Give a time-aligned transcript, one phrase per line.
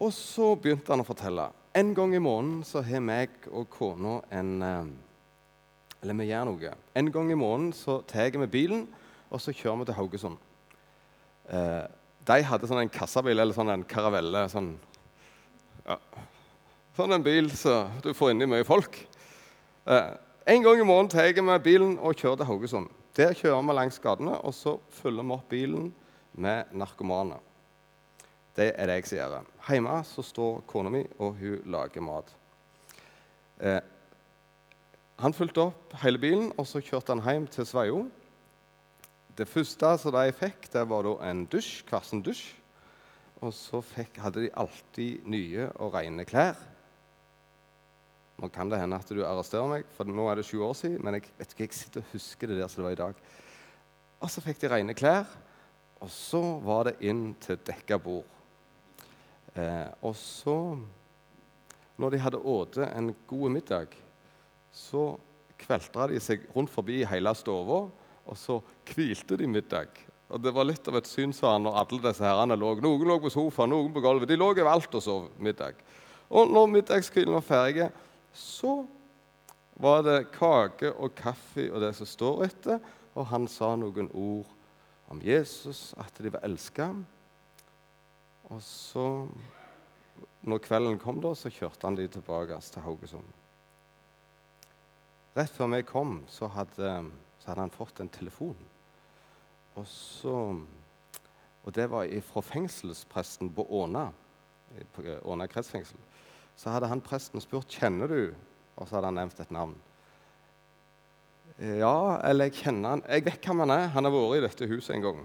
[0.00, 1.50] og så begynte han å fortelle.
[1.76, 4.90] En gang i måneden så har meg og kona en eh,
[6.00, 6.70] Eller vi gjør noe.
[6.96, 8.86] En gang i måneden så tar vi bilen,
[9.28, 10.38] og så kjører vi til Haugesund.
[11.52, 11.84] Eh,
[12.30, 14.46] de hadde sånn en kassabil eller sånn en karavelle.
[14.48, 14.72] Sånn,
[15.84, 15.98] ja.
[16.96, 18.96] sånn en bil så du får inni mye folk.
[19.84, 20.10] Eh,
[20.50, 22.96] en gang i måneden tar vi bilen og kjører til Haugesund.
[23.20, 25.90] Der kjører vi langs gatene, og så fyller vi opp bilen
[26.32, 27.36] med narkomane.
[28.56, 29.48] Det er det jeg som gjør.
[29.68, 32.32] Hjemme så står kona mi, og hun lager mat.
[33.60, 33.80] Eh,
[35.20, 38.00] han fulgte opp hele bilen, og så kjørte han hjem til Sveio.
[39.36, 42.46] Det første som de fikk, det var en dusj, hver dusj.
[43.40, 46.58] Og så fikk, hadde de alltid nye og rene klær.
[48.40, 50.98] Nå kan det hende at du arresterer meg, for nå er det 20 år siden.
[51.04, 53.22] Men jeg vet ikke, jeg sitter og husker det der som det var i dag.
[54.20, 55.28] Og så fikk de rene klær,
[56.00, 58.39] og så var det inn til dekka bord.
[59.58, 60.76] Eh, og så,
[61.98, 63.96] når de hadde spist en god middag,
[64.72, 65.16] så
[65.60, 67.82] kveltra de seg rundt forbi hele stua,
[68.30, 68.60] og så
[68.92, 69.88] hvilte de middag.
[70.30, 72.76] Og Det var litt av et syn, sa han, når alle disse herrene lå.
[72.78, 74.30] Noen lå på sofaen, noen på gulvet.
[74.30, 75.80] De lå overalt og sov middag.
[76.30, 77.88] Og når middagskvelden var ferdig,
[78.30, 78.84] så
[79.80, 82.78] var det kake og kaffe og det som står etter,
[83.18, 84.46] og han sa noen ord
[85.10, 86.92] om Jesus, at de var elska.
[88.50, 89.04] Og så,
[90.42, 93.36] når kvelden kom, da, så kjørte han de tilbake til Haugesund.
[95.36, 96.94] Rett før vi kom, så hadde,
[97.38, 98.58] så hadde han fått en telefon.
[99.78, 100.36] Og, så,
[101.62, 104.08] og det var fra fengselspresten på Åna,
[104.94, 105.98] på Åna kretsfengsel
[106.60, 108.20] så hadde han presten spurt kjenner du
[108.76, 109.74] Og så hadde han nevnt et navn.
[111.60, 113.02] Ja, eller jeg kjenner han.
[113.04, 113.90] Jeg vet hvem han er.
[113.92, 115.18] Han har vært i dette huset en gang.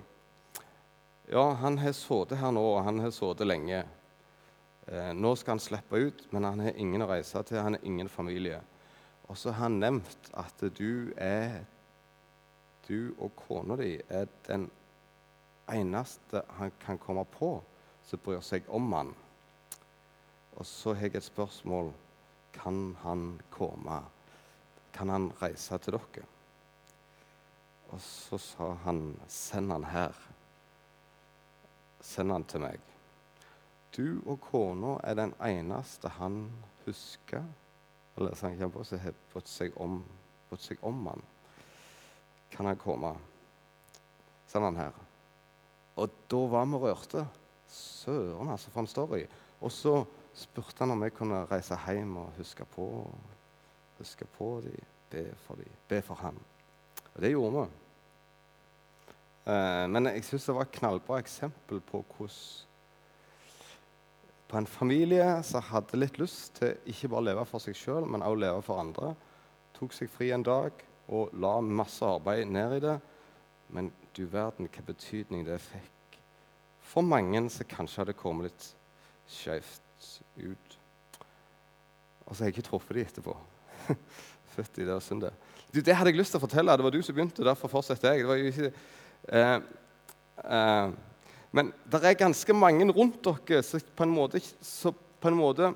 [1.28, 3.80] Ja, han har sittet her nå, og han har sittet lenge.
[4.86, 7.58] Eh, nå skal han slippe ut, men han har ingen å reise til.
[7.58, 8.59] Han har ingen familie.
[9.26, 11.64] Og så har han nevnt at du er
[12.86, 14.68] Du og kona di er den
[15.74, 17.56] eneste han kan komme på
[18.06, 19.09] som bryr seg om han.
[20.53, 21.90] Og så har jeg et spørsmål.
[22.53, 24.03] Kan han komme?
[24.94, 26.30] Kan han reise til dere?
[27.90, 30.13] Og så sa han, 'Send han her.
[32.06, 32.92] Send han til meg.'
[33.96, 36.50] Du og kona er den eneste han
[36.86, 37.46] husker
[38.18, 39.74] eller som han på seg, brydd seg,
[40.60, 41.24] seg om han.
[42.52, 43.12] Kan han komme?
[44.48, 45.00] Send han her.
[46.00, 47.26] Og da var vi rørte.
[47.68, 49.24] Søren, altså, for en story.
[49.60, 49.98] Og så
[50.36, 52.86] spurte han om jeg kunne reise hjem og huske på,
[53.98, 56.40] huske på dem, be for dem, be for ham.
[57.16, 57.84] Og det gjorde vi.
[59.45, 62.39] Eh, men jeg syns det var et knallbra eksempel på hvordan
[64.45, 68.06] på en familie som hadde litt lyst til ikke bare å leve for seg sjøl,
[68.06, 69.09] men også leve for andre.
[69.75, 72.95] Tok seg fri en dag og la masse arbeid ned i det.
[73.73, 76.19] Men du verden hva betydning det fikk
[76.85, 78.67] for mange som kanskje hadde kommet litt
[79.33, 80.77] skjevt ut.
[82.25, 83.33] Og så har jeg ikke truffet de etterpå.
[84.56, 85.33] Født i det og syndet.
[85.73, 85.83] det.
[85.89, 86.77] det hadde jeg lyst til å fortelle.
[86.77, 88.23] Det var du som begynte, derfor fortsetter jeg.
[88.23, 88.72] Det var jo ikke...
[89.30, 89.56] Eh,
[90.46, 90.90] eh,
[91.56, 94.41] men det er ganske mange rundt dere så på en måte,
[95.22, 95.74] på en måte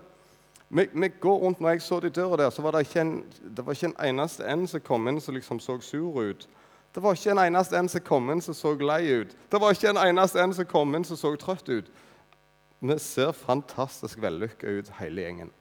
[0.69, 3.23] vi, vi, går rundt, Når jeg så de døra der, så var det ikke en,
[3.57, 6.47] det var ikke en eneste en som kom inn som liksom så sur ut.
[6.95, 9.33] Det var ikke en eneste en som kom inn som så lei ut.
[9.51, 11.89] Det var ikke en eneste en som kom inn som så trøtt ut.
[12.79, 15.51] Vi ser fantastisk vellykka ut, hele gjengen.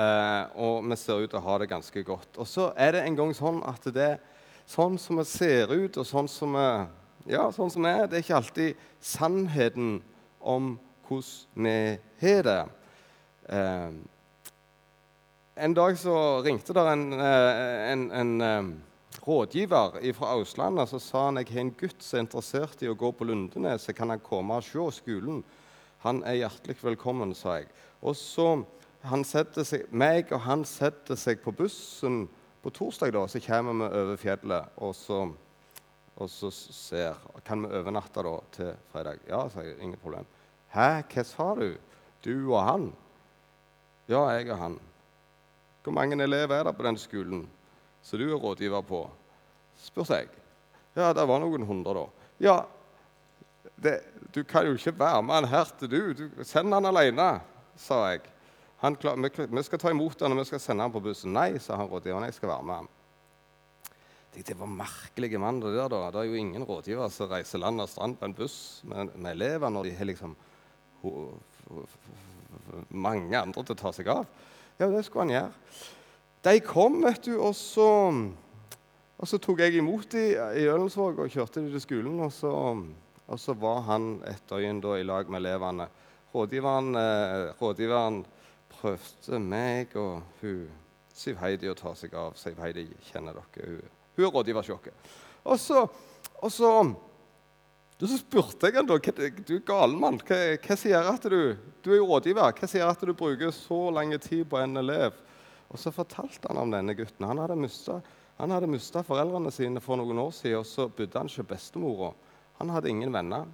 [0.00, 2.38] Eh, og vi ser ut til å ha det ganske godt.
[2.38, 4.20] Og så er det en gang sånn at det er
[4.70, 6.68] sånn som vi ser ut, og sånn som vi
[7.30, 9.98] ja, sånn som er, det er ikke alltid sannheten
[10.40, 10.72] om
[11.08, 11.74] hvordan vi
[12.22, 12.60] har det.
[13.50, 13.90] Eh,
[15.60, 16.14] en dag så
[16.46, 21.50] ringte der en, eh, en, en, en eh, rådgiver fra Auslandet så sa han jeg
[21.52, 23.90] har en gutt som er interessert i å gå på Lundenes.
[23.96, 25.42] Kan han komme og se skolen?
[26.06, 27.68] Han er hjertelig velkommen, sa jeg.
[28.00, 28.62] Og så
[29.04, 32.24] han seg, meg og han setter seg på bussen
[32.62, 34.74] på torsdag, da, så kommer vi over fjellet.
[34.84, 35.20] Og så,
[36.16, 39.22] og så ser Kan vi overnatte da til fredag?
[39.28, 39.78] Ja, sa jeg.
[39.80, 40.26] Ingen problem.
[40.74, 41.70] Hæ, hva sa du?
[42.24, 42.90] Du og han?
[44.10, 44.76] Ja, jeg og han.
[45.82, 47.48] Hvor mange elever er det på den skolen?
[48.02, 49.10] som du er rådgiver på?
[49.80, 50.28] spurte jeg.
[50.96, 52.04] Ja, det var noen hundre, da.
[52.40, 52.56] Ja,
[53.80, 54.00] det,
[54.34, 56.12] du kan jo ikke være med han her til du.
[56.12, 57.40] du send han alene,
[57.76, 58.26] sa jeg.
[58.80, 61.34] Han, vi, skal ta imot han, og vi skal sende han på bussen.
[61.36, 62.24] Nei, sa han rådgiveren.
[62.30, 62.88] Jeg skal være med ham.
[64.30, 65.60] Det var merkelige mann.
[65.60, 66.04] Det der da.
[66.14, 69.34] Det er jo ingen rådgiver som reiser land og strand på en buss med, med
[69.34, 70.36] elever når de har liksom
[71.02, 71.14] ho-
[71.66, 71.84] ho,
[72.70, 74.24] ho, mange andre til å ta seg av.
[74.80, 75.52] Ja, det skulle han gjøre.
[76.46, 77.90] De kom, vet du, og så,
[79.20, 82.16] og så tok jeg imot dem i Ølensvåg og kjørte dem til skolen.
[82.24, 82.54] Og så,
[83.28, 85.90] og så var han et døgn da i lag med elevene.
[86.32, 88.22] Rådgiveren, eh, rådgiveren
[88.80, 90.68] prøvde meg og hun
[91.20, 92.36] Siv Heidi å ta seg av.
[92.38, 93.66] Siv Heidi kjenner dere.
[93.66, 95.08] Hun, hun er rådgiversjokket.
[95.44, 95.82] Og så,
[96.40, 96.70] og så
[98.00, 101.90] så spurte jeg han da, du er gal mann, hva, hva sier at du Du
[101.92, 102.54] er jo rådgiver.
[102.56, 105.18] Hva sier at du bruker så lang tid på en elev?
[105.68, 107.26] Og så fortalte han om denne gutten.
[107.28, 108.08] Han hadde mistet,
[108.40, 112.14] han hadde mista foreldrene sine for noen år siden, og så bodde han hos bestemora.
[112.58, 113.44] Han hadde ingen venner.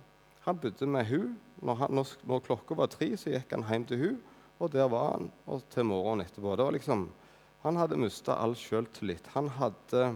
[0.46, 1.34] Han bodde med hun.
[1.62, 4.16] Når, han, når, når klokka var tre, så gikk han hjem til hun,
[4.58, 6.54] og der var han og til morgenen etterpå.
[6.56, 7.06] Det var liksom,
[7.62, 9.28] han hadde mista all sjøltillit.
[9.34, 10.06] Han hadde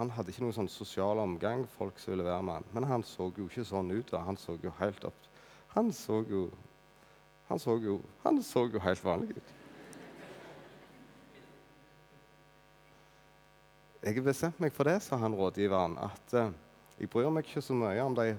[0.00, 2.68] han hadde ikke noen sånn sosial omgang, folk som ville være med han.
[2.72, 4.08] Men han så jo ikke sånn ut.
[4.08, 4.22] da.
[4.24, 5.26] Han så jo helt opp
[5.74, 6.46] Han så jo
[7.50, 9.48] Han så jo, han så jo helt vanlig ut.
[14.00, 16.52] Jeg har bestemt meg for det, sa han rådgiveren, at eh,
[16.96, 18.36] jeg bryr meg ikke så mye om de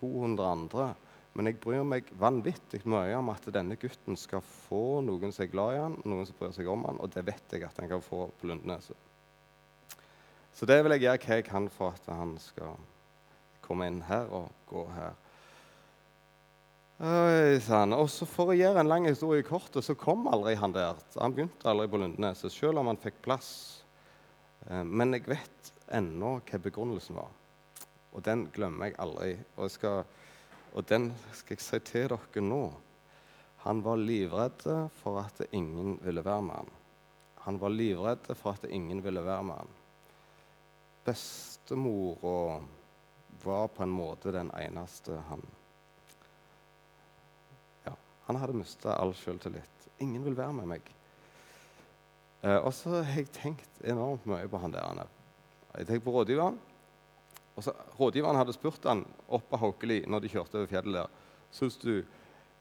[0.00, 0.86] 200 andre,
[1.36, 5.52] men jeg bryr meg vanvittig mye om at denne gutten skal få noen som er
[5.52, 7.90] glad i han, noen som bryr seg om han, og det vet jeg at han
[7.92, 8.96] kan få på Lundeneset.
[10.56, 12.78] Så det vil jeg gjøre hva jeg kan for at han skal
[13.66, 15.16] komme inn her og gå her.
[16.96, 17.92] Oi sånn.
[17.92, 20.96] Og så For å gjøre en lang historie kort, så kom aldri han der.
[21.20, 23.50] Han begynte aldri på Lundeneset, selv om han fikk plass.
[24.70, 27.28] Eh, Men jeg vet ennå hva begrunnelsen var.
[28.16, 29.34] Og den glemmer jeg aldri.
[29.58, 30.06] Og, jeg skal,
[30.74, 32.64] og den skal jeg si til dere nå.
[33.66, 34.62] Han var livredd
[35.00, 36.72] for at ingen ville være med ham.
[37.46, 39.72] Han var livredd for at ingen ville være med ham.
[41.06, 42.60] Bestemora
[43.42, 45.42] var på en måte den eneste han
[47.84, 47.92] Ja,
[48.26, 49.90] han hadde mista all selvtillit.
[49.98, 50.88] Ingen vil være med meg.
[52.42, 54.82] Eh, og så har jeg tenkt enormt mye på han der.
[54.82, 55.12] er.
[55.78, 56.58] Jeg tenker på rådgiveren.
[57.56, 61.12] Og så, rådgiveren hadde spurt han oppe av Haukeli når de kjørte over fjellet der.
[61.56, 62.02] Syns du,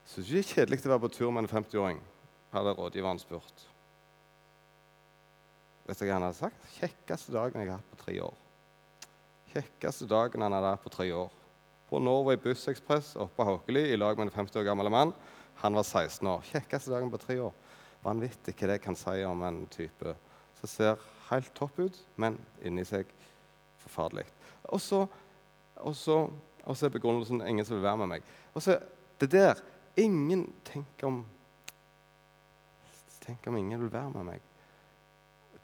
[0.07, 2.03] syns du det er kjedelig å være på tur med en 50-åring?
[2.55, 3.65] hadde rådgiveren spurt.
[5.85, 6.67] Vet du hva han hadde sagt?
[6.79, 8.37] Kjekkeste dagen jeg har hatt på tre år.
[9.53, 11.33] Kjekkeste dagen han hadde hatt på tre år.
[11.89, 15.13] På Norway Buss Express oppe på Haukeli i lag med en 50 år gammel mann.
[15.61, 16.47] Han var 16 år.
[16.49, 17.53] Kjekkeste dagen på tre år.
[18.05, 20.15] Vanvittig hva det kan si om en type
[20.59, 23.09] som ser helt topp ut, men inni seg
[23.83, 24.25] forferdelig.
[24.69, 25.05] Og så,
[25.75, 26.17] og så,
[26.63, 28.35] og så er begrunnelsen ingen som vil være med meg.
[28.53, 28.79] Og så
[29.21, 29.61] det der
[29.97, 31.25] Ingen Tenk om
[33.25, 34.41] Tenk om ingen vil være med meg.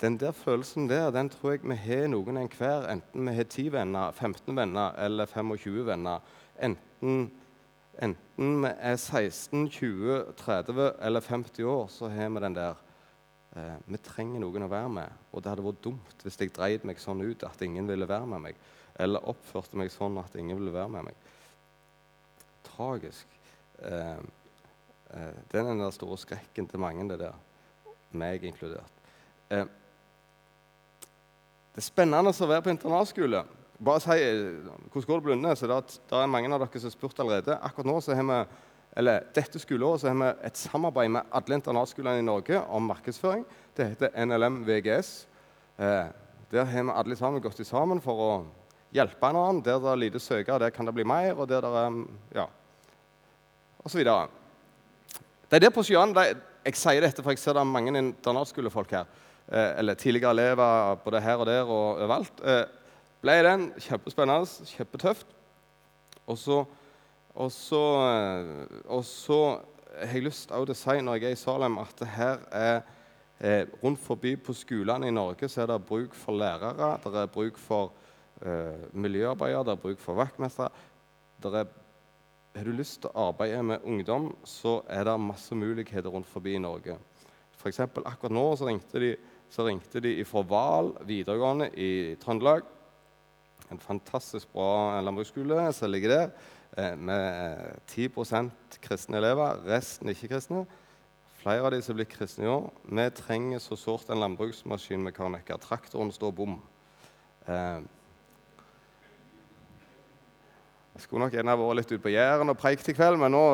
[0.01, 3.68] Den der følelsen der, den tror jeg vi har noen enhver, enten vi har 10
[3.75, 6.24] venner, 15 venner eller 25 venner.
[6.57, 7.27] Enten,
[8.01, 12.81] enten vi er 16, 20, 30 eller 50 år, så har vi den der
[13.56, 15.21] eh, Vi trenger noen å være med.
[15.31, 18.25] Og det hadde vært dumt hvis jeg dreide meg sånn ut at ingen ville være
[18.25, 18.65] med meg.
[18.99, 21.29] Eller oppførte meg sånn at ingen ville være med meg.
[22.67, 23.38] Tragisk.
[23.81, 24.17] Eh,
[25.15, 27.38] eh, det er den der store skrekken til mange, det der.
[28.11, 28.99] Meg inkludert.
[29.49, 29.65] Eh,
[31.71, 33.45] det er spennende å være på internatskole.
[33.81, 35.55] Bare si hvordan går det på Lunde?
[35.55, 37.55] Så det, er, er mange av dere som har spurt allerede.
[37.63, 38.39] Akkurat nå så har vi,
[38.99, 43.45] eller Dette skoleåret så har vi et samarbeid med alle internatskolene i Norge om markedsføring.
[43.77, 45.13] Det heter NLM VGS.
[45.80, 46.11] Eh,
[46.51, 48.31] der har vi alle sammen gått sammen for å
[48.94, 49.64] hjelpe en annen.
[49.66, 51.33] Der det er lite søkere, der kan det bli mer.
[51.36, 52.06] Og der det er
[52.36, 52.45] ja,
[53.80, 54.28] og så videre.
[55.50, 57.98] Det er der på Sjøen, de, Jeg sier dette, for jeg ser det er mange
[57.98, 59.06] internatskolefolk her.
[59.50, 62.44] Eh, eller tidligere elever både her og der og overalt.
[62.45, 62.66] Eh,
[63.21, 65.26] ble den kjempespennende, kjempetøft.
[66.28, 66.64] Og så,
[67.33, 69.40] og så, eh, og så
[70.00, 72.81] har jeg lyst til å si når jeg er i Salem, at her er
[73.40, 77.33] eh, rundt forbi på skolene i Norge så er det bruk for lærere, det er
[77.33, 77.92] bruk for
[78.45, 80.69] eh, miljøarbeidere, det er bruk for vaktmestere.
[81.45, 81.69] Er
[82.52, 86.57] har du lyst til å arbeide med ungdom, så er det masse muligheter rundt forbi
[86.57, 86.98] i Norge.
[87.56, 89.12] For eksempel, akkurat nå så ringte de,
[89.52, 92.66] så ringte de fra Val videregående i Trøndelag.
[93.71, 96.31] En fantastisk bra landbruksskole som ligger der,
[96.76, 100.66] eh, med 10% kristne elever, resten ikke-kristne.
[101.42, 102.69] Flere av de som blir kristne i år.
[102.83, 105.57] Vi trenger så sårt en landbruksmaskinmekaniker.
[105.57, 106.62] Traktoren står bom.
[107.48, 107.81] Eh,
[110.92, 113.45] jeg skulle nok gjerne vært litt ute på Jæren og preikt i kveld, men nå,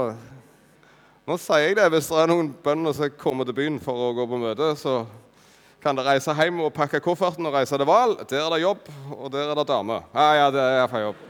[1.27, 1.85] nå sier jeg det.
[1.93, 5.03] Hvis det er noen bønder som kommer til byen for å gå på møte, så
[5.83, 8.17] kan de reise hjem og pakke kofferten og reise til Val.
[8.25, 10.01] Der er det jobb, og der er det dame.
[10.17, 11.23] Ja, ja, det er iallfall jobb.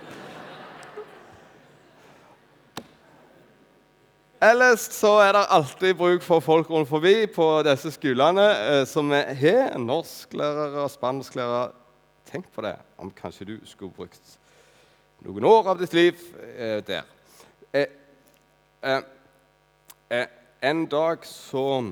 [4.48, 9.10] Ellers så er det alltid bruk for folk rundt forbi på disse skolene eh, som
[9.12, 9.76] vi har.
[9.82, 11.72] Norsklærere og spansklærere.
[12.30, 14.38] Tenk på det, om kanskje du skulle brukt
[15.28, 16.20] noen år av ditt liv
[16.56, 17.08] eh, der.
[17.76, 17.88] Eh,
[18.82, 19.02] eh,
[20.10, 20.28] eh
[20.60, 21.84] en dag så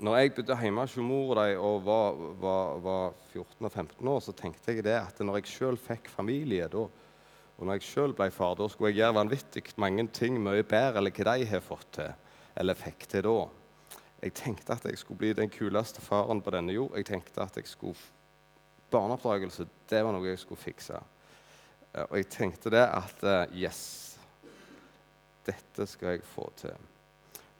[0.00, 4.32] når jeg bodde hjemme hos mor og, var, var, var, 14 og 15 år, så
[4.32, 6.86] tenkte jeg det at når jeg sjøl fikk familie, da,
[7.58, 11.02] og når jeg sjøl ble far, da skulle jeg gjøre vanvittig mange ting mye bedre
[11.02, 12.14] enn hva de har fått til,
[12.56, 13.36] eller fikk til da.
[14.22, 16.96] Jeg tenkte at jeg skulle bli den kuleste faren på denne jord.
[16.96, 17.98] Jeg tenkte at jeg skulle
[18.88, 21.02] Barneoppdragelse, det var noe jeg skulle fikse.
[21.94, 23.80] Eh, og jeg tenkte det at eh, Yes,
[25.46, 26.76] dette skal jeg få til.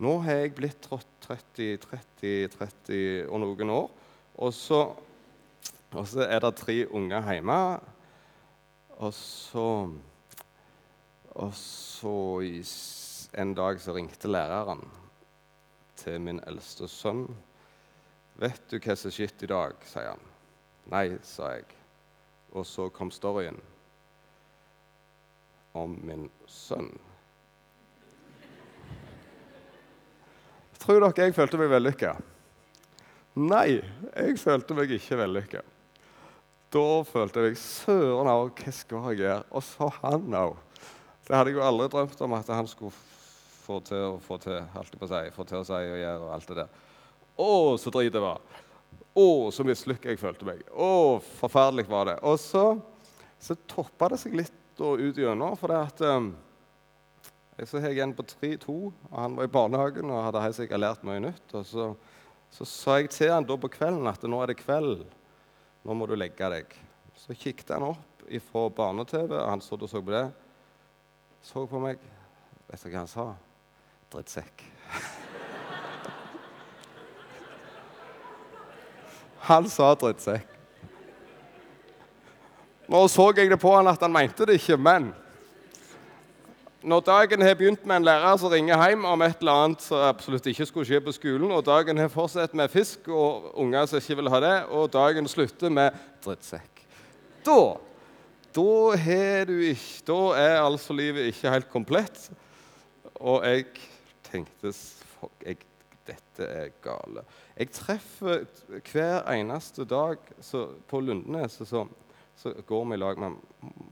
[0.04, 3.88] Nå har jeg blitt 30, 30, 30 og noen år.
[4.38, 4.82] Og så,
[5.90, 7.62] og så er det tre unger hjemme.
[8.98, 9.70] Og så
[11.38, 12.42] Og så
[13.38, 14.80] en dag så ringte læreren
[15.96, 17.28] til min eldste sønn.
[18.38, 20.24] 'Vet du hva som skjedde i dag?' sier han.
[20.90, 21.64] 'Nei', sa jeg.
[22.52, 23.60] Og så kom storyen
[25.78, 26.90] om min sønn.
[30.78, 32.14] Tror dere jeg følte meg vellykka?
[33.38, 35.60] Nei, jeg følte meg ikke vellykka.
[36.74, 39.44] Da følte jeg søren av hva skal jeg gjøre?
[39.56, 40.56] Og så han òg.
[41.28, 42.94] Det hadde jeg jo aldri drømt om at han skulle
[43.64, 46.32] få til å få til, alt på seg, få til å si og gjøre og
[46.34, 46.78] alt det der.
[47.38, 48.40] Å, så drit det var.
[49.18, 50.62] Å, så mislykka jeg følte meg.
[50.72, 52.16] Å, forferdelig var det.
[52.26, 52.64] Og så,
[53.42, 56.28] så toppa det seg litt ut gjennom, for det at um,
[57.66, 60.82] så har jeg en på tre-to, og han var i barnehagen og hadde helt sikkert
[60.82, 61.54] lært mye nytt.
[61.58, 61.88] Og så,
[62.54, 65.02] så, sa jeg til han da på kvelden at nå er det kveld,
[65.82, 66.76] nå må du legge deg.
[67.18, 70.26] Så kikket han opp fra barne-TV, og han stod og så på det.
[71.42, 71.98] Så på meg.
[72.68, 73.26] Vet du hva han sa?
[74.12, 74.56] Drittsekk.
[79.48, 80.57] han sa drittsekk.
[82.88, 85.10] Nå så jeg det på han at han mente det ikke, men
[86.88, 90.00] når dagen har begynt med en lærer som ringer hjem om et eller annet som
[90.06, 94.00] absolutt ikke skulle skje på skolen, og dagen har fortsatt med fisk og unger som
[94.00, 96.86] ikke vil ha det, og dagen slutter med drittsekk
[97.44, 97.60] Da
[98.56, 102.30] da, du ikke, da er altså livet ikke helt komplett.
[103.20, 103.66] Og jeg
[104.30, 104.72] tenkte
[105.44, 105.58] jeg,
[106.08, 107.24] dette er gale.
[107.58, 108.46] Jeg treffer
[108.90, 111.84] hver eneste dag så, på Lundenes så,
[112.38, 113.36] så går vi i lag med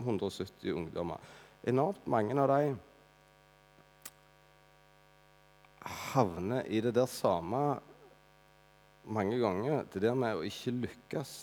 [0.05, 1.33] 170 ungdommer
[1.67, 2.77] enormt mange av dem
[5.87, 7.63] havner i det der samme
[9.07, 9.85] mange ganger.
[9.91, 11.35] Det der med å ikke lykkes.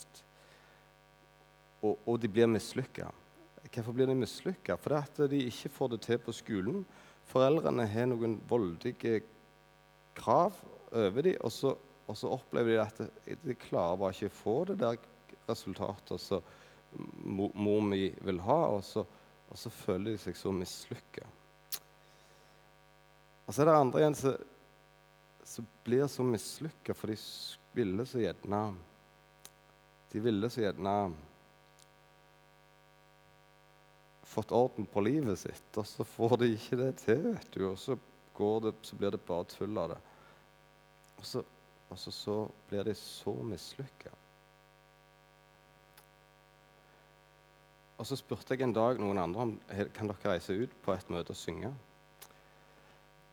[1.84, 3.10] Og, og de blir mislykka.
[3.64, 4.76] Hvorfor blir de mislykka?
[4.80, 6.84] Fordi at de ikke får det til på skolen.
[7.28, 9.22] Foreldrene har noen voldige
[10.16, 10.56] krav
[10.92, 11.72] over dem, og så,
[12.06, 13.00] og så opplever de at
[13.42, 15.00] de, klarer bare ikke å få det der
[15.48, 16.44] resultatet som
[17.24, 18.60] mor mi vil ha.
[18.76, 19.04] og så
[19.54, 21.26] og så føler de seg så mislykka.
[23.44, 27.18] Og så er det andre igjen som, blir så mislykka, for de
[27.76, 28.62] ville så gjerne
[30.10, 30.94] De ville så gjerne
[34.34, 37.64] fått orden på livet sitt, og så får de ikke det til, vet du.
[37.68, 37.94] Og så,
[38.64, 40.00] det, så blir det bare tull av det.
[41.20, 41.44] Og så,
[41.90, 42.38] og så, så
[42.70, 44.10] blir de så mislykka.
[47.98, 49.52] Og så spurte jeg en dag noen andre om
[49.94, 51.70] kan dere reise ut på et møte og synge.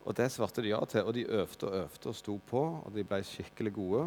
[0.06, 1.06] Og det svarte de ja til.
[1.06, 4.06] Og de øvde og øvde og sto på, og de ble skikkelig gode.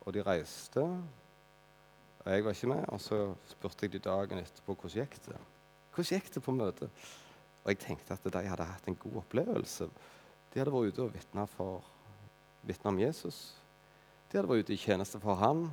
[0.00, 0.84] Og de reiste.
[2.24, 2.84] Og jeg var ikke med.
[2.92, 5.40] Og så spurte jeg de dagen etterpå hvordan gikk det
[5.96, 7.04] Hvordan gikk det på møtet.
[7.64, 9.88] Og jeg tenkte at de hadde hatt en god opplevelse.
[10.52, 11.12] De hadde vært ute og
[12.62, 13.56] vitna om Jesus.
[14.28, 15.64] De hadde vært ute i tjeneste for han.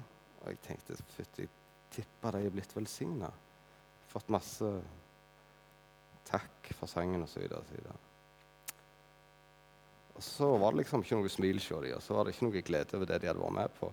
[0.41, 1.47] Og jeg tenkte fytti,
[1.91, 3.31] tippa de er blitt velsigna
[4.13, 4.69] fått masse
[6.29, 7.45] takk for sangen osv.
[7.49, 7.93] Og,
[10.13, 12.47] og så var det liksom ikke noe smil hos dem, og så var det ikke
[12.47, 13.89] noe glede over det de hadde vært med på.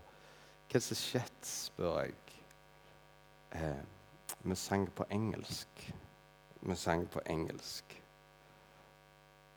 [0.71, 2.19] Hva er det som skjedde, spør jeg.
[3.59, 3.81] Eh,
[4.45, 5.83] vi sang på engelsk.
[6.61, 7.97] Vi sang på engelsk.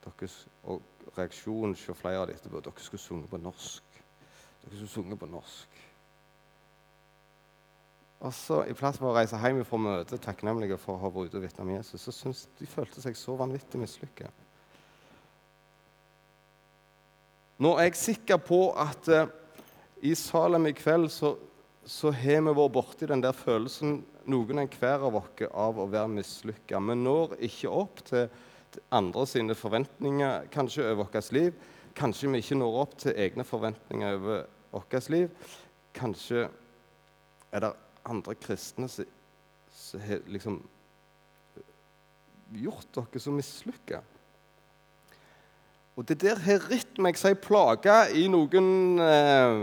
[0.03, 0.82] Deres, og
[1.17, 4.00] reaksjonen hos flere av dem etterpå dere skulle sunge på norsk.
[4.63, 5.72] Dere skulle sunge på norsk.
[8.23, 11.33] Og så I plass for å reise hjem fra møtet takknemlige for å ha vært
[11.33, 14.31] ute og vitne om Jesus, så syns de følte seg så vanvittig mislykka.
[17.63, 19.27] Nå er jeg sikker på at eh,
[20.07, 21.35] i Salem i kveld så,
[21.83, 24.01] så har vi vært borti den der følelsen,
[24.31, 26.79] noen enhver av oss, av å være mislykka.
[26.79, 28.27] Vi når ikke opp til,
[28.89, 31.53] andre sine forventninger kanskje over vårt liv.
[31.93, 35.27] Kanskje vi ikke når opp til egne forventninger over vårt liv.
[35.93, 36.47] Kanskje
[37.53, 40.60] er det andre kristne som har liksom
[42.53, 44.01] gjort dere så mislykka.
[45.93, 49.57] Og det der har ritt meg som ei plage i noen eh,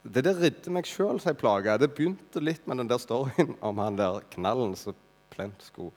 [0.00, 1.74] Det der ridde meg sjøl som ei plage.
[1.82, 4.96] Det begynte litt med den der storyen om han der knallen som
[5.30, 5.92] plent skulle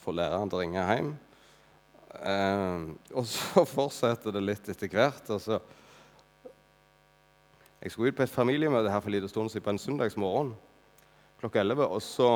[0.00, 1.12] få læreren til å ringe hjem.
[2.24, 5.28] Eh, og så fortsetter det litt etter hvert.
[5.30, 5.60] og så
[7.80, 10.50] jeg skulle ut på et familiemøte her for liten stund siden på en søndagsmorgen
[11.40, 11.86] klokka 11.
[11.88, 12.28] Og så,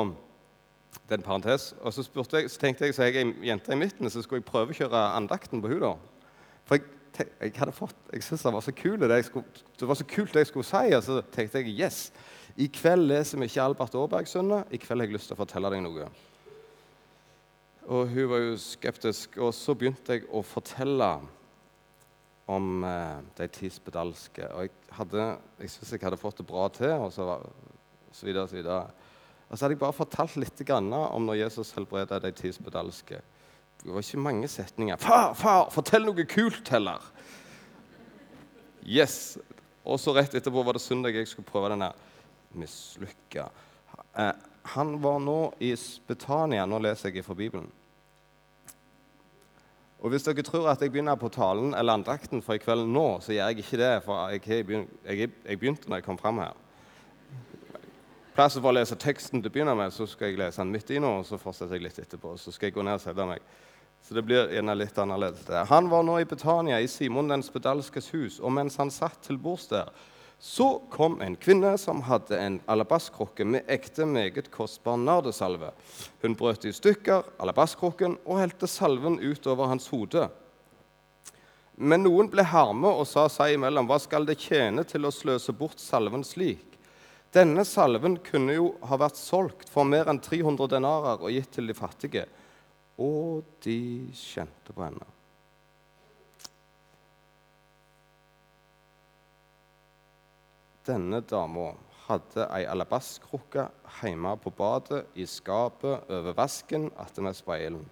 [1.05, 3.79] det er en parentes, og så, jeg, så tenkte jeg så jeg ei jente i
[3.79, 5.95] midten, så skulle jeg prøvekjøre andakten på henne.
[6.65, 9.19] For jeg, jeg hadde fått, jeg syntes det var så kult det,
[9.79, 10.95] det var så kult det jeg skulle si.
[10.97, 12.09] Og så tenkte jeg yes,
[12.55, 14.63] i kveld leser vi ikke Albert Aaberg-sønne.
[14.71, 16.09] I kveld har jeg lyst til å fortelle deg noe.
[17.85, 19.37] Og hun var jo skeptisk.
[19.43, 21.09] Og så begynte jeg å fortelle
[22.51, 24.47] om eh, de ti spedalske.
[24.53, 25.27] Og jeg, hadde,
[25.59, 27.45] jeg syntes jeg hadde fått det bra til, og så, var,
[28.23, 28.85] videre og så.
[29.49, 33.21] Og så hadde jeg bare fortalt litt om når Jesus helbreda de ti spedalske.
[33.83, 34.97] Det var ikke mange setninger.
[34.97, 37.03] 'Far, far, fortell noe kult heller!'
[38.85, 39.37] Yes.
[39.85, 41.91] Og så rett etterpå var det søndag jeg skulle prøve denne
[42.53, 43.49] mislykka.
[44.17, 44.33] Eh,
[44.75, 46.65] han var nå i Spetania.
[46.65, 47.69] Nå leser jeg fra Bibelen.
[50.01, 53.19] Og Hvis dere tror at jeg begynner på talen eller andakten for i kveld nå,
[53.21, 53.93] så gjør jeg ikke det.
[54.05, 56.53] For jeg begynte når jeg kom fram her.
[58.35, 60.89] Plass for å lese teksten til å begynne med, så skal jeg lese den midt
[60.91, 62.33] i nå, og så fortsetter jeg litt etterpå.
[62.35, 63.45] Så skal jeg gå ned og sette meg.
[64.03, 65.45] Så det blir gjerne litt annerledes.
[65.47, 65.63] Der.
[65.69, 69.39] Han var nå i Betania, i Simon den spedalskes hus, og mens han satt til
[69.39, 69.87] bords der,
[70.35, 75.71] så kom en kvinne som hadde en alabastkrukke med ekte, meget kostbar nardesalve.
[76.21, 80.27] Hun brøt i stykker alabastkrukken og helte salven utover hans hode.
[81.79, 85.55] Men noen ble harme og sa seg imellom, hva skal det tjene til å sløse
[85.55, 86.74] bort salven slik?
[87.35, 91.67] Denne salven kunne jo ha vært solgt for mer enn 300 denarer og gitt til
[91.67, 92.23] de fattige.
[92.95, 95.09] Og de kjente på henne.
[100.85, 101.73] Denne dama
[102.05, 103.67] hadde ei alabastkrukke
[103.97, 107.83] hjemme på badet, i skapet over vasken attmed speilen.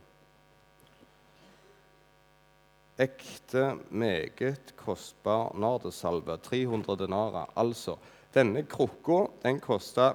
[3.02, 7.50] Ekte, meget kostbar nardesalve, 300 denarer.
[7.58, 7.98] Altså,
[8.34, 10.14] denne krukka den kosta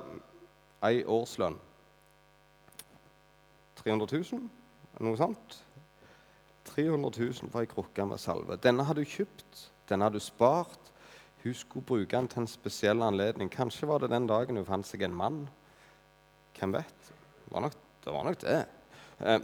[0.85, 1.59] ei årslønn.
[3.79, 4.49] 300 000,
[5.07, 5.59] noe sånt.
[6.69, 8.59] 300 000 for ei krukke med salve.
[8.63, 10.93] Denne hadde du kjøpt, denne hadde du spart,
[11.45, 13.51] hun skulle bruke den til en spesiell anledning.
[13.51, 15.45] Kanskje var det den dagen hun fant seg en mann.
[16.59, 17.13] Hvem vet?
[17.45, 18.13] Det var nok det.
[18.13, 18.59] Var nok det.
[19.21, 19.41] Eh,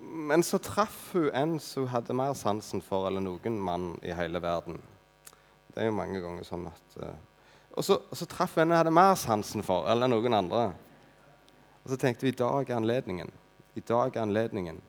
[0.00, 4.14] men så traff hun en som hun hadde mer sansen for eller noen mann i
[4.14, 4.78] hele verden.
[5.70, 7.12] Det er jo mange ganger sånn at uh,
[7.78, 10.64] Og så, så traff en jeg hadde mer sansen for eller noen andre.
[11.84, 13.30] Og så tenkte vi i dag er anledningen.
[13.78, 14.80] I dag er anledningen.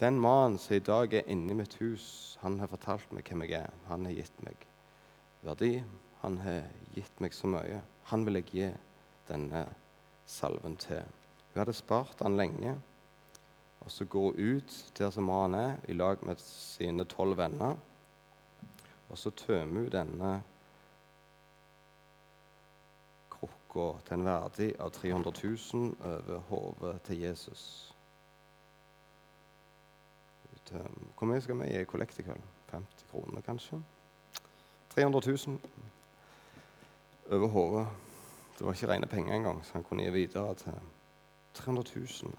[0.00, 3.62] Den mannen som i dag er inni mitt hus han har fortalt meg hvem jeg
[3.62, 3.74] er.
[3.88, 4.66] Han har gitt meg
[5.46, 5.72] verdi.
[6.22, 7.80] Han har gitt meg så mye.
[8.10, 8.70] Han vil jeg gi
[9.28, 9.66] denne
[10.28, 11.04] salven til.
[11.52, 12.76] Hun hadde spart han lenge.
[13.82, 17.74] Og så går hun ut der som mannen er, i lag med sine tolv venner.
[19.12, 20.42] Og så tømmer hun denne
[23.30, 27.64] krukka til en verdi av 300 000 over hodet til Jesus.
[30.72, 32.46] Hvor mye skal vi gi i kollekt i kveld?
[32.70, 33.82] 50 kroner, kanskje?
[34.94, 35.58] 300 000
[37.30, 37.86] over hodet.
[38.58, 40.72] Det var ikke rene penger engang, så han kunne gi videre til
[41.54, 42.32] 300 000.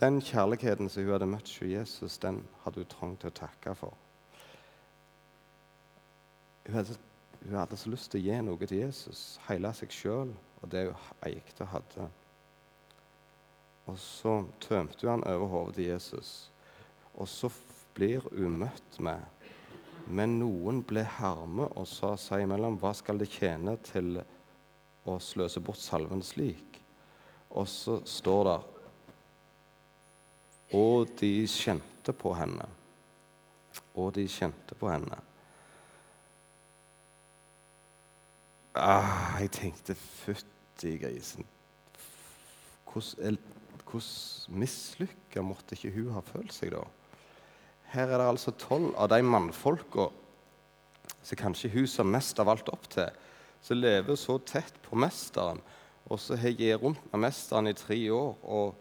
[0.00, 3.74] Den kjærligheten som hun hadde møtt hos Jesus, den hadde hun trang til å takke
[3.74, 3.94] for.
[6.66, 6.96] Hun hadde,
[7.44, 10.88] hun hadde, så lyst til å gi noe til Jesus, hele seg sjøl og det
[10.88, 12.06] hun eide og hadde.
[13.86, 16.30] Og så tømte hun han over hodet til Jesus.
[17.14, 17.50] Og så
[17.94, 19.32] blir hun møtt med
[20.06, 24.20] Men noen ble harme og sa seg imellom Hva skal det tjene til
[25.06, 26.80] å sløse bort salven slik?
[27.50, 28.58] Og så står det
[30.78, 32.68] Og de kjente på henne.
[33.94, 35.18] Og de kjente på henne.
[38.76, 41.46] Ah, jeg tenkte fytti grisen.
[42.90, 43.38] Hvordan,
[43.88, 46.82] hvordan mislykka måtte ikke hun ha følt seg da?
[47.94, 50.10] Her er det altså tolv av de mannfolka
[51.24, 53.08] som kanskje hun ser mest av alt opp til,
[53.64, 55.62] som lever så tett på mesteren,
[56.06, 58.76] og så har gitt rundt med mesteren i tre år og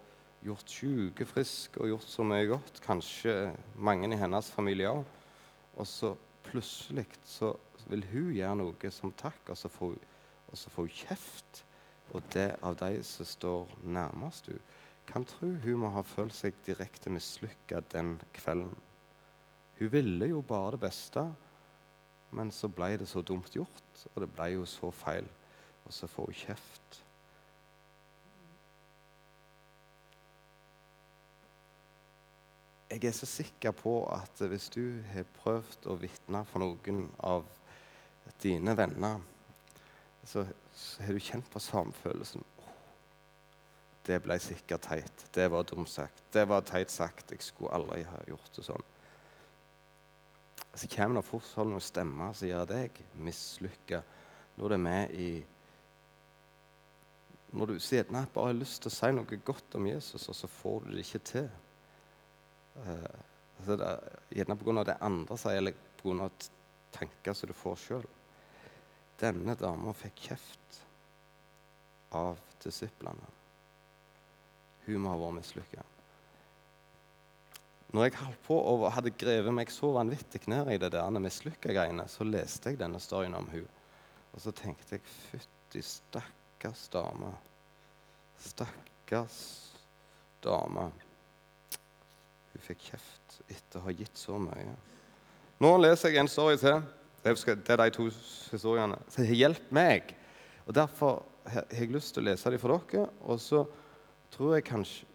[0.46, 2.84] gjort sjuke friske og gjort så mye godt.
[2.84, 5.08] Kanskje mange i hennes familie òg.
[5.80, 6.12] Og så
[6.46, 7.56] plutselig så
[7.90, 9.96] vil hun gjøre noe som takk, og så får,
[10.76, 11.64] hun kjeft.
[12.14, 14.60] Og det av de som står nærmest hun.
[15.06, 18.74] Kan tro hun må ha følt seg direkte mislykka den kvelden.
[19.80, 21.26] Hun ville jo bare det beste,
[22.36, 25.28] men så ble det så dumt gjort, og det ble jo så feil.
[25.86, 27.02] Og så får hun kjeft.
[32.96, 37.44] Jeg er så sikker på at hvis du har prøvd å vitne for noen av
[38.44, 39.22] dine venner,
[40.26, 40.46] så,
[41.00, 42.44] har du kjent på samfølelsen.
[44.06, 45.26] Det ble sikkert teit.
[45.34, 46.24] Det var dumt sagt.
[46.34, 47.32] Det var teit sagt.
[47.34, 48.86] Jeg skulle aldri ha gjort det sånn.
[50.76, 54.02] Så kommer det fort sånn noen stemmer som gjør deg mislykka
[54.56, 55.30] når du er med i
[57.56, 60.36] Når du sier nei, bare har lyst til å si noe godt om Jesus, og
[60.36, 61.46] så får du det ikke til.
[62.76, 63.22] Uh,
[63.62, 64.84] altså det er gjerne pga.
[64.90, 66.28] det andre sier, eller pga.
[66.92, 68.10] tanker som du får sjøl.
[69.20, 70.80] Denne dama fikk kjeft
[72.16, 73.34] av disiplene.
[74.86, 75.86] Hun må ha vært mislykka.
[77.96, 81.72] Når jeg holdt på og hadde grevet meg så vanvittig ned i det der mislykka
[81.72, 83.68] greiene, så leste jeg denne storyen om hun.
[84.36, 87.32] Og så tenkte jeg fytti stakkars dame.
[88.44, 89.40] Stakkars
[90.44, 90.90] dame.
[92.52, 94.76] Hun fikk kjeft etter å ha gitt så mye.
[95.64, 96.84] Nå leser jeg en story til.
[97.26, 98.04] Det er de to
[98.52, 100.12] historiene som har hjulpet meg.
[100.68, 103.08] Og Derfor har jeg lyst til å lese dem for dere.
[103.26, 103.64] Og så
[104.36, 105.08] tror jeg kanskje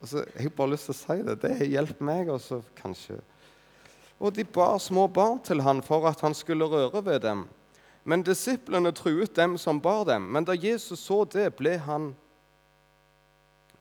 [0.00, 1.36] altså, Jeg har bare lyst til å si det.
[1.44, 3.20] Det har hjulpet meg Og så kanskje.
[4.18, 7.46] Og de bar små barn til han for at han skulle røre ved dem.
[8.04, 10.26] Men disiplene truet dem som bar dem.
[10.32, 12.14] Men da Jesus så det, ble han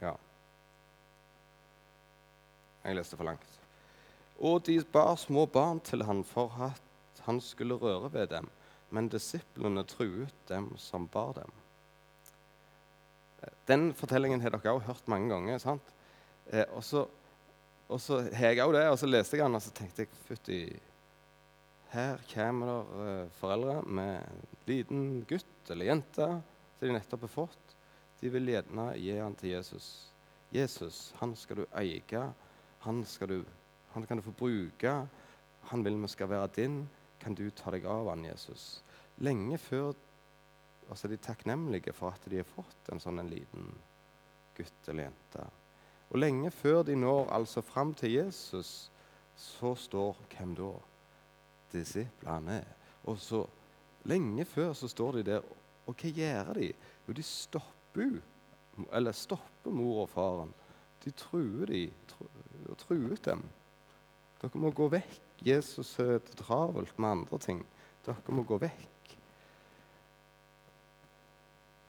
[0.02, 0.14] Ja.
[2.86, 3.62] Jeg leste for langt.
[4.38, 6.85] Og de bar små barn til han for at
[7.26, 8.50] han skulle røre ved dem,
[8.94, 11.52] men disiplene truet dem som bar dem.
[13.70, 15.58] Den fortellingen har dere også hørt mange ganger.
[15.62, 15.94] sant?
[16.48, 17.06] Eh, og så,
[18.34, 20.60] har jeg også det, og så leste jeg den, og så tenkte jeg fytti
[21.92, 27.34] Her kommer det eh, foreldre med en liten gutt eller jente som de nettopp har
[27.34, 27.76] fått.
[28.22, 29.88] De vil gjerne gi han til Jesus.
[30.54, 32.26] Jesus, han skal du eie
[32.86, 33.44] han, du,
[33.94, 34.92] han, kan du få bruke.
[35.72, 36.84] Han vil vi skal være din.
[37.26, 38.84] Kan du ta deg av han, Jesus?
[39.26, 39.96] Lenge før
[40.94, 43.72] altså De er takknemlige for at de har fått en sånn en liten
[44.54, 45.46] gutt eller jente.
[46.12, 48.92] Og lenge før de når altså fram til Jesus,
[49.34, 50.70] så står hvem da?
[51.74, 52.60] Disiplene.
[53.10, 53.42] Og så
[54.06, 55.50] lenge før så står de der,
[55.90, 56.70] og hva gjør de?
[57.08, 58.22] Jo, de stopper,
[58.94, 60.54] eller stopper mor og faren.
[61.02, 61.84] De truer de,
[62.70, 63.42] og truet dem.
[64.42, 65.25] Dere må gå vekk.
[65.44, 67.62] Jesus er travelt med andre ting.
[68.06, 69.16] Dere må gå vekk.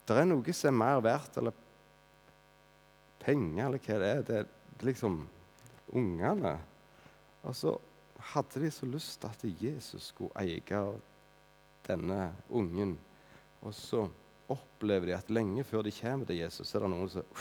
[0.07, 1.55] Det er noe som er mer verdt, eller
[3.23, 4.23] penger, eller hva det er.
[4.27, 5.19] Det er liksom
[5.99, 6.55] ungene.
[7.47, 7.75] Og så
[8.33, 10.85] hadde de så lyst til at Jesus skulle eie
[11.87, 12.97] denne ungen.
[13.63, 14.07] Og så
[14.49, 17.37] opplever de at lenge før de kommer til Jesus, er det noen som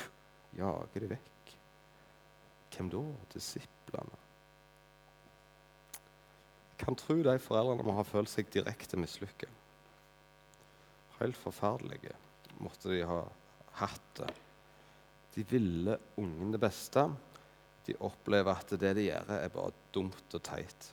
[0.58, 1.56] jager de vekk.
[2.76, 3.02] Hvem da?
[3.34, 4.15] Disiplene.
[6.82, 9.52] Kan tro de foreldrene må ha følt seg direkte mislykket.
[11.20, 12.16] Helt forferdelige
[12.60, 13.22] måtte de ha
[13.80, 14.32] hatt det.
[15.36, 17.08] De ville ungen det beste.
[17.86, 20.92] De opplever at det de gjør, er bare dumt og teit.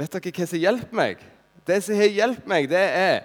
[0.00, 1.22] Vet dere hva som hjelper meg?
[1.68, 3.16] Det som har hjulpet meg, det er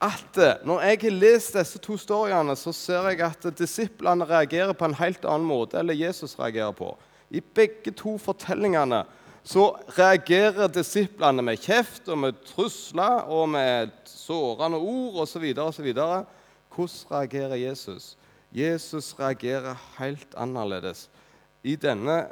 [0.00, 4.72] at eh, når jeg har lest disse to storyene, så ser jeg at disiplene reagerer
[4.76, 6.94] på en helt annen måte eller Jesus reagerer på.
[7.30, 9.04] I begge to fortellingene
[9.46, 15.46] så reagerer disiplene med kjeft og med trusler og med sårende ord osv.
[15.54, 16.26] Hvordan
[17.10, 18.16] reagerer Jesus?
[18.52, 21.08] Jesus reagerer helt annerledes.
[21.62, 22.24] I denne,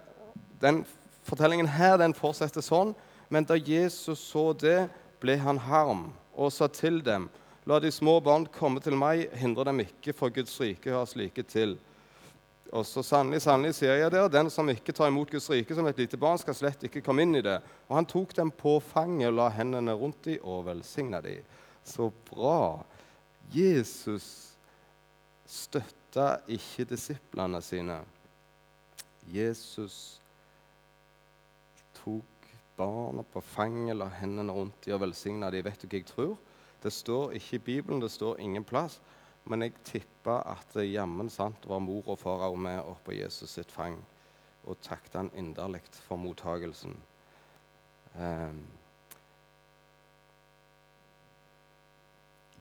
[0.60, 0.84] den
[1.28, 2.94] Fortellingen her den fortsetter sånn,
[3.28, 4.88] men da Jesus så det,
[5.20, 6.06] ble han harm
[6.38, 7.26] og sa til dem
[7.68, 11.42] La de små barn komme til meg, hindre dem ikke, for Guds rike hører slike
[11.44, 11.74] til.
[12.76, 15.86] Og så sannelig, sannelig sier jeg dere, den som ikke tar imot Guds rike som
[15.88, 17.56] et lite barn, skal slett ikke komme inn i det.
[17.88, 21.46] Og han tok dem på fanget, la hendene rundt dem og velsigna dem.
[21.88, 22.84] Så bra.
[23.54, 24.28] Jesus
[25.48, 28.02] støtta ikke disiplene sine.
[29.32, 30.18] Jesus
[32.02, 35.64] tok barna på fanget, la hendene rundt dem og velsigna dem.
[35.64, 36.36] Vet du hva jeg tror?
[36.82, 39.00] Det står ikke i Bibelen, det står ingen plass.
[39.48, 43.72] Men jeg tippa at jammen sant var mor og far òg med oppå Jesus sitt
[43.72, 43.96] fang
[44.68, 46.92] og takket han inderlig for mottagelsen.
[48.18, 48.66] Um,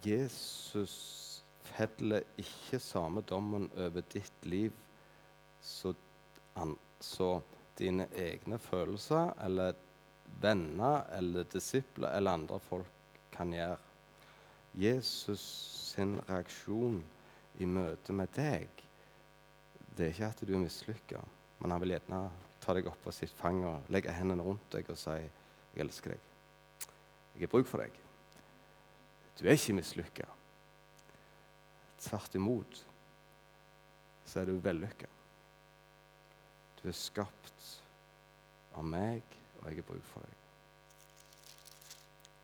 [0.05, 4.71] Jesus feller ikke samme dommen over ditt liv
[5.61, 5.91] så,
[7.03, 7.41] så
[7.77, 9.75] dine egne følelser eller
[10.41, 13.77] venner eller disipler eller andre folk kan gjøre.
[14.77, 15.43] Jesus
[15.97, 16.99] sin reaksjon
[17.57, 18.69] i møte med deg,
[19.97, 21.21] det er ikke at du er mislykka,
[21.57, 22.19] men han vil gjerne
[22.61, 26.11] ta deg opp på sitt fang og legge hendene rundt deg og si 'Jeg elsker
[26.11, 26.19] deg.
[27.35, 27.99] Jeg har bruk for deg.'
[29.37, 30.25] Du er ikke mislykka.
[31.99, 32.85] Tvert imot
[34.25, 35.07] så er du vellykka.
[36.81, 37.81] Du er skapt
[38.73, 39.21] av meg,
[39.59, 40.35] og jeg har bruk for deg.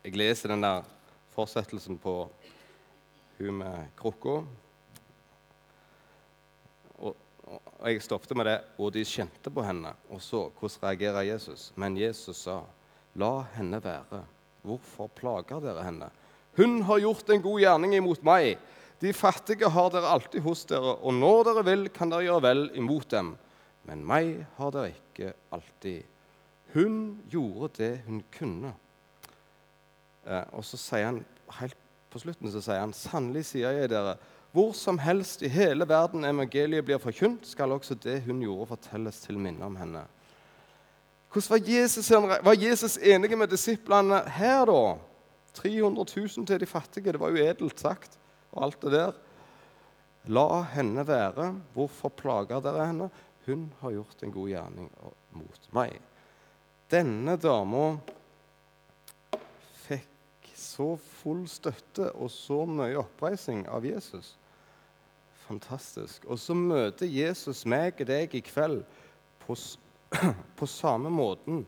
[0.04, 0.84] Jeg leser den der
[1.34, 2.30] fortsettelsen på
[3.38, 4.36] hun med krukka.
[6.98, 11.28] Og, og jeg stoppet med det, og de kjente på henne og så hvordan reagerer
[11.32, 11.72] Jesus.
[11.76, 12.62] Men Jesus sa,
[13.14, 14.24] 'La henne være.
[14.62, 16.10] Hvorfor plager dere henne?'
[16.56, 18.58] 'Hun har gjort en god gjerning imot meg.'
[19.00, 22.70] 'De fattige har dere alltid hos dere, og når dere vil, kan dere gjøre vel
[22.74, 23.36] imot dem.'
[23.84, 26.04] 'Men meg har dere ikke alltid.'
[26.74, 28.74] Hun gjorde det hun kunne.
[30.26, 31.24] Eh, og så sier han
[31.60, 31.83] helt
[32.14, 34.16] på slutten så sier han, 'Sannelig sier jeg dere,
[34.54, 39.18] hvor som helst i hele verden evangeliet blir forkynt, skal også det hun gjorde, fortelles
[39.24, 40.06] til minne om henne.'
[41.34, 42.10] Hvordan var Jesus,
[42.46, 44.94] var Jesus enige med disiplene her, da?
[45.54, 47.12] 300 000 til de fattige.
[47.12, 48.18] Det var jo edelt sagt.
[48.52, 49.16] Og alt det der.
[50.30, 51.48] La henne være.
[51.74, 53.10] Hvorfor plager dere henne?
[53.46, 54.90] Hun har gjort en god gjerning
[55.34, 55.98] mot meg.
[56.90, 57.96] Denne dama
[60.74, 64.34] så full støtte og så mye oppreising av Jesus.
[65.46, 66.24] Fantastisk.
[66.26, 68.82] Og så møter Jesus meg og deg i kveld
[69.44, 69.56] på,
[70.58, 71.64] på samme måten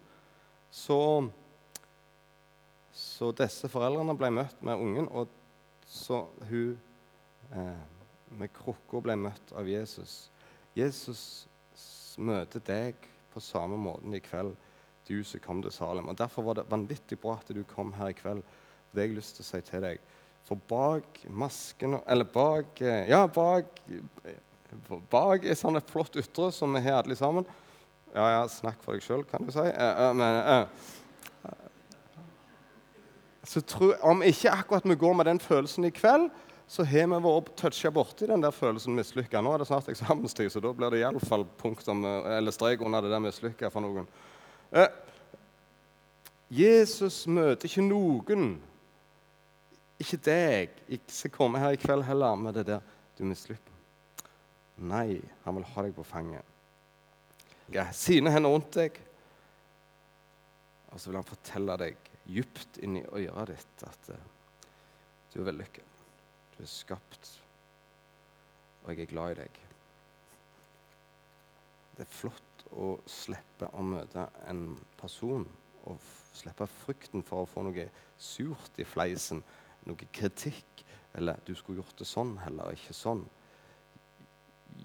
[0.73, 1.01] så,
[2.92, 5.29] så disse foreldrene ble møtt med ungen, og
[5.87, 6.75] så hun
[7.53, 7.85] eh,
[8.37, 10.27] med krukka ble møtt av Jesus.
[10.77, 11.47] Jesus
[12.19, 14.57] møter deg på samme måten i kveld,
[15.07, 16.09] du som kom til Salem.
[16.11, 18.42] Og Derfor var det vanvittig bra at du kom her i kveld
[18.96, 20.02] det har jeg lyst til å si til deg.
[20.46, 23.80] For bak masken Eller bak eh, Ja, bak
[25.11, 27.46] Bak et flott ytre som vi har alle sammen.
[28.14, 29.62] Ja, ja, snakk for deg sjøl, kan du si.
[29.62, 30.66] Uh, uh, men
[33.46, 36.30] så tror, Om ikke akkurat vi går med den følelsen i kveld,
[36.66, 39.40] så har vi vært toucha borti den der følelsen mislykka.
[39.40, 41.46] Nå er det snart eksamenstid, så da blir det iallfall
[42.50, 44.09] strek under det der mislykka for noen.
[46.50, 48.56] Jesus møter ikke noen
[50.02, 50.76] ikke deg.
[50.98, 52.85] Ikke komme her i kveld heller med det der
[53.16, 53.72] du mislykker.
[54.76, 56.44] Nei, han vil ha deg på fanget.
[57.72, 58.98] Ja, sine hender rundt deg,
[60.92, 64.20] og så vil han fortelle deg djupt inni øret ditt at uh,
[65.32, 66.02] du er vellykket.
[66.54, 67.32] Du er skapt,
[68.85, 69.61] og jeg er glad i deg.
[71.96, 74.68] Det er flott å slippe å møte en
[75.00, 75.46] person
[75.88, 76.00] og
[76.37, 77.88] slippe frykten for å få noe
[78.20, 79.42] surt i fleisen
[79.87, 80.85] noe kritikk
[81.16, 83.25] eller 'du skulle gjort det sånn heller, ikke sånn'.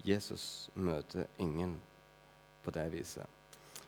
[0.04, 1.76] Jesus møter ingen
[2.64, 3.26] på det viset.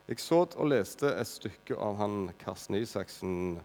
[0.09, 3.61] Jeg så og leste et stykke av han Karsten Isaksen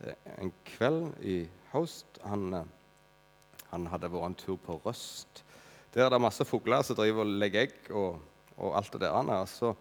[0.00, 2.06] eh, en kveld i høst.
[2.22, 2.68] Han, eh,
[3.72, 5.42] han, hadde vært en tur på Røst.
[5.94, 8.20] Der er det masse fugler som driver og legger egg og,
[8.56, 9.32] og alt det der.
[9.34, 9.74] Altså,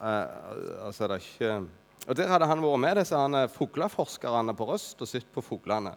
[0.00, 1.68] eh, altså det ikke
[2.06, 5.96] og Der hadde han vært med disse fugleforskerne på Røst og sett på fuglene.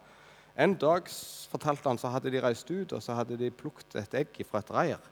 [0.60, 1.08] En dag
[1.48, 4.60] fortalte han, så hadde de reist ut og så hadde de plukket et egg fra
[4.60, 5.06] et reir.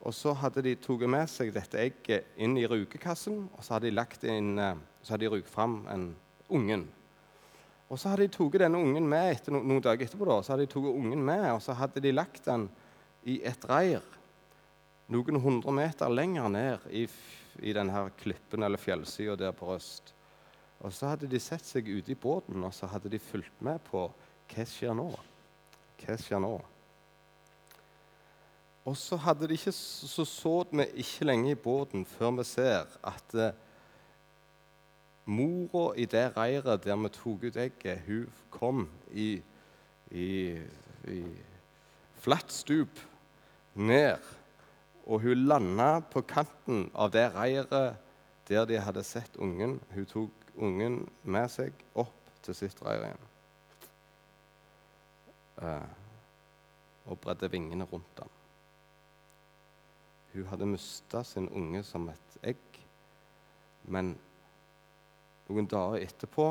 [0.00, 3.90] Og Så hadde de tatt med seg dette egget inn i rugekassen og så hadde
[3.90, 6.14] de lagt inn, eh, så hadde de ruget fram en
[6.48, 6.86] ungen.
[7.90, 10.24] Og Så hadde de tatt denne ungen med etter no noen dager etterpå.
[10.24, 12.70] Da, så hadde de tatt ungen med, og så hadde de lagt den
[13.26, 14.00] i et reir
[15.10, 17.04] noen hundre meter lenger ned i,
[17.66, 20.14] i denne klippen eller fjellsida der på Røst.
[20.80, 23.82] Og Så hadde de sett seg ute i båten og så hadde de fulgt med
[23.90, 24.06] på
[24.50, 25.08] hva skjer nå?
[26.00, 26.54] Hva skjer nå?
[28.88, 32.88] Og så hadde de ikke, så, så vi ikke lenge i båten før vi ser
[33.06, 33.58] at eh,
[35.30, 39.42] mora i det reiret der vi tok ut egget, hun kom i,
[40.10, 40.58] i,
[41.06, 41.20] i
[42.20, 43.00] flatt stup
[43.74, 44.18] ned.
[45.06, 47.98] Og hun landa på kanten av det reiret
[48.48, 49.78] der de hadde sett ungen.
[49.94, 53.26] Hun tok ungen med seg opp til sitt reir igjen.
[55.60, 55.88] Eh,
[57.10, 58.32] og bredde vingene rundt ham.
[60.32, 62.80] Hun hadde mista sin unge som et egg,
[63.90, 64.12] men
[65.48, 66.46] noen dager etterpå,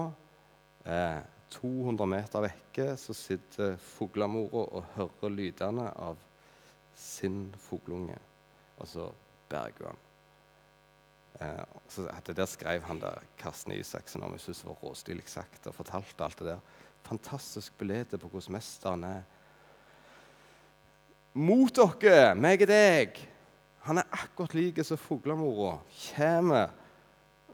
[0.85, 6.19] eh, 200 meter vekke, så sitter fuglemora og hører lydene av
[6.95, 8.19] sin fugleunge,
[8.77, 9.07] og så
[9.49, 10.05] berger hun.
[11.39, 14.35] Eh, så det der skrev han der, Karsten Isaksen om.
[14.35, 16.59] Jeg syntes det var råstilig sagt og fortalte alt det der.
[17.07, 19.23] Fantastisk bilde på hvordan mesteren er.
[21.39, 23.19] Mot dere, meg og deg.
[23.87, 26.73] Han er akkurat lik som fuglemora kommer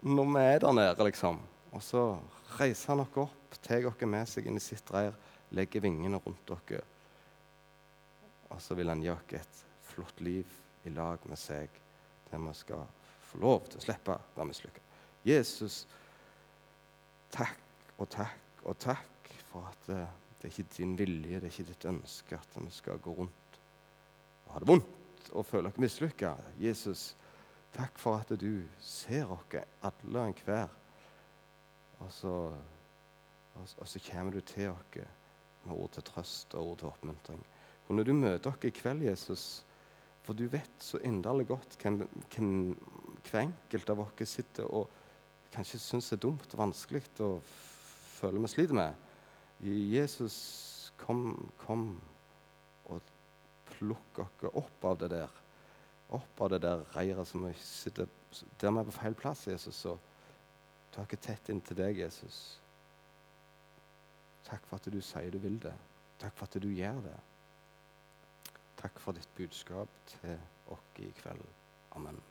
[0.06, 1.40] når vi er der nede, liksom.
[1.72, 2.02] Og så
[2.58, 5.16] reiser han dere opp, tar dere med seg inn i sitt reir,
[5.56, 6.84] legger vingene rundt dere.
[8.52, 11.70] Og så vil han gi dere et flott liv i lag med seg,
[12.30, 12.86] der vi skal
[13.32, 14.86] få lov til å slippe å være mislykka.
[15.26, 15.84] Jesus,
[17.34, 17.60] takk
[17.98, 19.15] og takk og takk
[19.56, 20.08] for at det,
[20.42, 23.60] det er ikke din vilje, det er ikke ditt ønske at vi skal gå rundt
[24.46, 26.34] og ha det vondt og føle oss mislykka.
[26.60, 27.04] Jesus,
[27.74, 30.74] takk for at du ser oss alle og enhver.
[32.04, 32.34] Og så,
[33.56, 35.00] og, og så kommer du til oss
[35.64, 37.48] med ord til trøst og ord til oppmuntring.
[37.88, 39.48] Kunne du møter oss i kveld, Jesus,
[40.28, 42.04] for du vet så inderlig godt hvem,
[42.36, 44.92] hver enkelt av oss sitter og
[45.56, 47.40] kanskje syns er dumt og vanskelig og
[48.20, 49.05] føler vi sliter med.
[49.64, 51.88] Jesus, kom, kom
[52.92, 53.02] og
[53.76, 55.42] plukk oss opp av det der.
[56.16, 58.10] Opp av det der reiret som sitter
[58.62, 59.76] der vi er på feil plass, Jesus.
[59.76, 59.98] så
[60.92, 62.60] ta oss tett inntil deg, Jesus.
[64.46, 65.74] Takk for at du sier du vil det.
[66.20, 67.18] Takk for at du gjør det.
[68.78, 70.38] Takk for ditt budskap til
[70.68, 71.44] oss i kveld.
[71.96, 72.25] Amen.